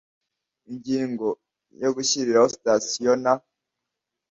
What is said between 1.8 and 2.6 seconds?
ya gushyiraho